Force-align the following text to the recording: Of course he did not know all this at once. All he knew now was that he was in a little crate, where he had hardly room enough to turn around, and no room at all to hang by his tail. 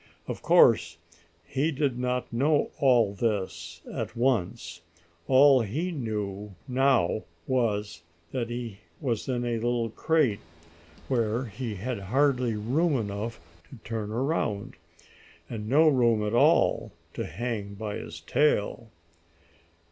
Of 0.27 0.41
course 0.41 0.97
he 1.45 1.71
did 1.71 1.99
not 1.99 2.33
know 2.33 2.71
all 2.79 3.13
this 3.13 3.83
at 3.93 4.15
once. 4.15 4.81
All 5.27 5.61
he 5.61 5.91
knew 5.91 6.55
now 6.67 7.25
was 7.45 8.01
that 8.31 8.49
he 8.49 8.79
was 8.99 9.29
in 9.29 9.45
a 9.45 9.53
little 9.59 9.91
crate, 9.91 10.39
where 11.07 11.45
he 11.45 11.75
had 11.75 11.99
hardly 11.99 12.55
room 12.55 12.97
enough 12.97 13.39
to 13.69 13.77
turn 13.83 14.09
around, 14.11 14.73
and 15.47 15.69
no 15.69 15.87
room 15.87 16.25
at 16.25 16.33
all 16.33 16.93
to 17.13 17.23
hang 17.27 17.75
by 17.75 17.97
his 17.97 18.21
tail. 18.21 18.89